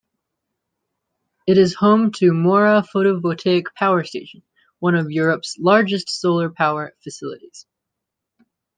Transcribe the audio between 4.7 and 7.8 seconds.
one of Europe's largest solar-power facilities.